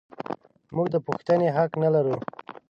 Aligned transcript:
موږ 0.75 0.87
د 0.91 0.95
پوښتنې 1.07 1.47
حق 1.57 1.71
نه 1.83 1.89
لرو. 1.95 2.15